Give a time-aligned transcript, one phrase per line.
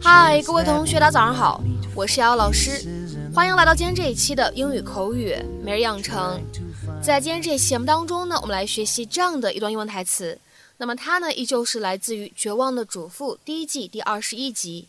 [0.00, 1.62] 嗨，各位同学，大家早上好，
[1.94, 2.82] 我是瑶瑶老师，
[3.34, 6.42] 欢迎来到今天这一期的英语口语每日养成。
[7.02, 10.38] 在今天这期节目当中呢，我们来学习这样的一段英文台词。
[10.78, 14.88] 那么它呢，依旧是来自于《绝望的主妇》第一季第二十一集。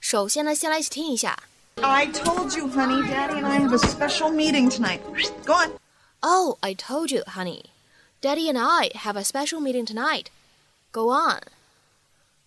[0.00, 1.36] 首先呢，先来一起听一下。
[1.80, 5.00] I told you, honey, Daddy and I have a special meeting tonight.
[5.44, 5.70] Go on.
[6.20, 7.64] Oh, I told you, honey.
[8.20, 10.26] Daddy and I have a special meeting tonight.
[10.91, 11.41] Go on.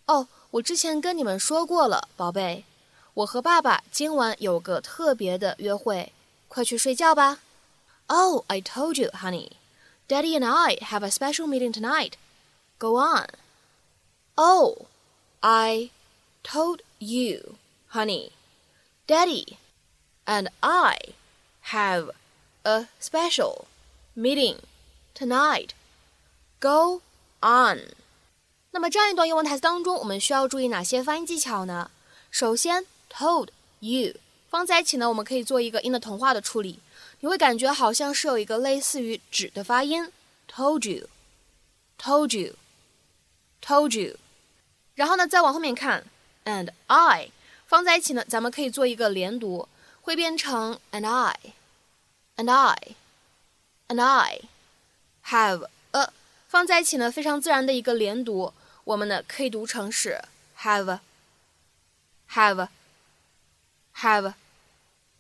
[0.06, 2.64] 哦，我之前跟你们说过了，宝贝，
[3.14, 6.12] 我和爸爸今晚有个特别的约会，
[6.48, 7.38] 快去睡觉吧。
[8.08, 9.52] Oh, I told you, honey.
[10.08, 12.14] Daddy and I have a special meeting tonight.
[12.78, 13.28] Go on.
[14.34, 14.86] Oh,
[15.40, 15.90] I
[16.42, 17.56] told you,
[17.90, 18.32] honey.
[19.06, 19.58] Daddy
[20.24, 20.98] and I
[21.66, 22.10] have
[22.64, 23.66] a special
[24.16, 24.56] meeting
[25.14, 25.70] tonight.
[26.58, 27.02] Go
[27.40, 27.92] on.
[28.75, 31.89] 那么这样一段英文台词当中，我们需要注意哪些发音技巧呢？
[32.29, 33.47] 首先，told
[33.79, 34.15] you
[34.49, 36.79] 放在一起呢，我们可以做一个音的同化的处理，
[37.21, 40.11] 你会感觉好像是有一个类似于指的发音
[40.53, 44.17] ，told you，told you，told you。
[44.95, 46.03] 然后呢，再往后面看
[46.43, 47.31] ，and I
[47.65, 49.69] 放在一起呢，咱们可以做一个连读，
[50.01, 54.41] 会变成 and I，and I，and I
[55.27, 56.11] have a
[56.49, 58.53] 放在一起呢，非常自然的一个连读，
[58.85, 60.21] 我们呢可以读成是
[60.59, 60.99] have，have，have。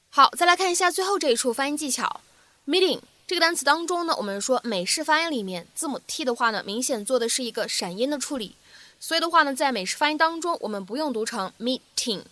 [0.09, 2.21] 好，再来看一下最后这一处发音技巧
[2.65, 8.55] ，meeting 这个单词当中呢，我们说美式发音里面字母 t 的话呢，明显做的是一个闪音的处理，
[8.99, 12.23] 所以的话呢，在美式发音当中，我们不用读成 meeting。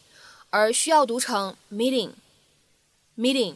[0.50, 3.56] 而需要读成 meeting，meeting，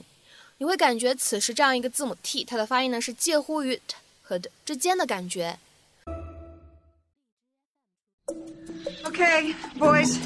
[0.58, 5.60] 你会感觉此时这样一个字母 t，它的发音呢是介乎于 t 和 d 之间的感觉。
[9.20, 10.20] Okay, boys,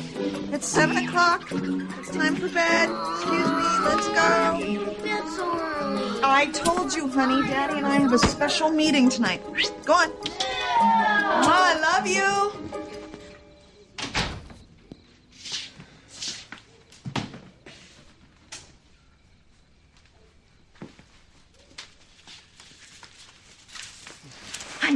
[0.51, 1.47] it's seven o'clock.
[1.49, 2.89] It's time for bed.
[2.89, 4.59] Excuse me, let's go.
[5.05, 6.19] That's so early.
[6.21, 9.41] I told you, honey, Daddy and I have a special meeting tonight.
[9.85, 10.09] Go on.
[11.39, 12.51] Mama, I love you.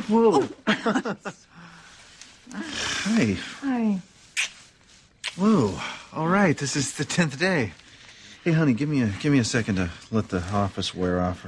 [0.09, 0.49] Whoa.
[3.05, 3.37] Hi.
[3.61, 4.01] Hi.
[5.37, 5.79] Whoa.
[6.11, 6.57] All right.
[6.57, 7.71] This is the tenth day.
[8.43, 11.45] Hey, honey, give me a give me a second to let the office wear off.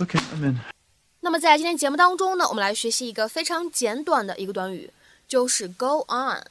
[0.00, 0.58] Okay, I'm in.
[1.20, 4.90] 那么在今天节目当中呢，我们来学习一个非常简短的一个短语，
[5.28, 6.42] 就是 go on。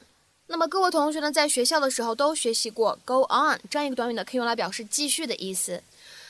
[0.47, 5.83] 那么各位同学呢，在学校的时候都学习过 go on 这样一个短语呢，可以用来表示继续的意思。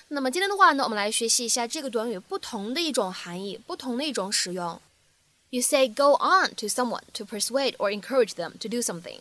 [0.08, 4.82] 那么今天的话呢，我们来学习一下这个短语不同的一种含义，不同的一种使用。
[5.53, 9.21] You say go on to someone to persuade or encourage them to do something。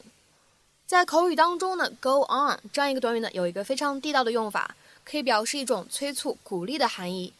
[0.85, 4.75] 在口语当中呢，go on 这样一个短语呢，有一个非常地道的用法，
[5.05, 7.33] 可以表示一种催促、鼓励的含义。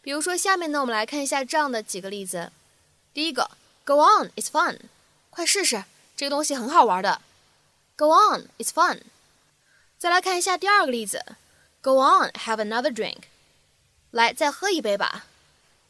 [0.00, 2.50] 比如说下面呢，我们来看一下这样的几个例子。
[3.14, 3.50] 第一个，
[3.84, 4.78] Go on，it's fun，
[5.30, 5.84] 快试试，
[6.16, 7.20] 这个东西很好玩的。
[7.96, 9.00] Go on，it's fun。
[9.98, 11.24] 再来看一下第二个例子。
[11.80, 13.22] Go on, have another drink。
[14.10, 15.26] 来，再喝一杯吧。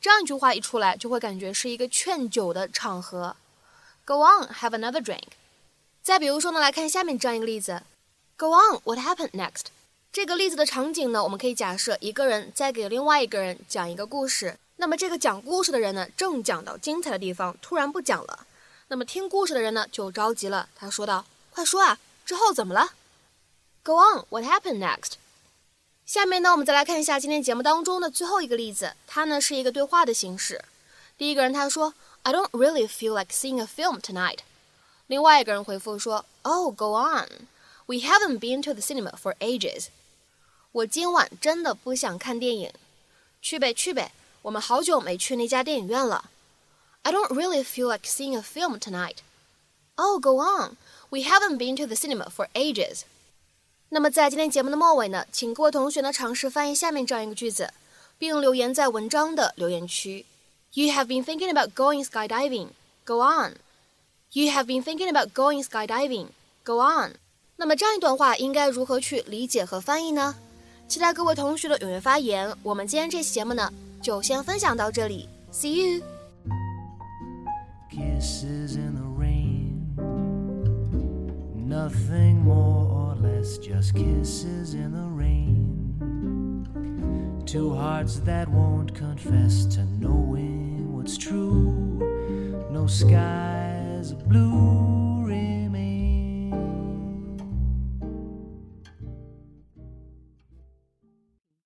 [0.07, 3.35] 这样一句话一出来，就会感觉是一个劝酒的场合。
[4.05, 5.33] Go on, have another drink。
[6.01, 7.83] 再比如说呢，来看下面这样一个例子。
[8.37, 9.65] Go on, what happened next？
[10.13, 14.57] 这个例子的场景呢，我们可以假设一个人在给另外一个人讲一个故事。
[14.77, 18.47] 那么这个讲故事的人呢，正讲到精彩的地方，突然不讲了。
[18.87, 20.69] 那么听故事的人呢，就着急了。
[20.73, 22.91] 他说道：“快说啊，之后怎么了
[23.83, 25.15] ？”Go on, what happened next？
[26.07, 30.63] 下面呢，我们再来看一下今天节目当中的最后一个例子，它呢是一个对话的形式。
[31.17, 34.37] 第一个人他说：“I don't really feel like seeing a film tonight。”
[35.07, 37.27] 另外一个人回复说：“Oh, go on.
[37.87, 39.87] We haven't been to the cinema for ages。”
[40.71, 42.71] 我今晚真的不想看电影。
[43.41, 44.13] 去呗去呗，
[44.43, 46.29] 我们好久没去那家电影院了。
[47.01, 49.17] I don't really feel like seeing a film tonight.
[49.95, 50.77] Oh, go on.
[51.09, 53.01] We haven't been to the cinema for ages.
[53.89, 57.71] 那么在今天节目的末尾呢，请各位同学呢尝试翻译下面这样一个句子，
[58.17, 60.25] 并留言在文章的留言区。
[60.73, 62.67] You have been thinking about going skydiving.
[63.05, 63.53] Go on.
[64.33, 66.27] You have been thinking about going skydiving.
[66.65, 67.13] Go on.
[67.55, 70.35] 那么这样一段话应该如何去理解和翻译呢？
[70.87, 72.53] 期待各位同学的踊跃发言。
[72.63, 75.29] 我们今天这期节目呢，就先分享到这里。
[75.51, 76.03] See you.
[81.67, 86.65] Nothing more or less, just kisses in the rain.
[87.45, 92.67] Two hearts that won't confess to knowing what's true.
[92.71, 93.57] No sky
[94.27, 95.06] blue.